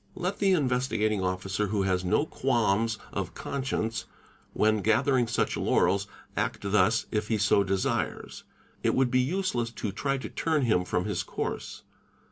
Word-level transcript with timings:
_Let 0.15 0.39
the 0.39 0.53
Investigating 0.53 1.21
Officer 1.21 1.67
who 1.67 1.83
has 1.83 2.03
no 2.03 2.25
qualms 2.25 2.97
of 3.13 3.35
conscience 3.35 4.05
when 4.51 4.81
gathering 4.81 5.27
such 5.27 5.55
laurels, 5.55 6.07
act 6.35 6.61
thus 6.63 7.05
if 7.11 7.27
he 7.27 7.37
so 7.37 7.63
desires. 7.63 8.43
It 8.81 8.95
would 8.95 9.11
be 9.11 9.19
useless 9.21 9.69
to 9.73 9.93
ry 10.03 10.17
to 10.17 10.29
turn 10.29 10.63
him 10.63 10.85
from 10.85 11.05
his 11.05 11.21
course. 11.21 11.83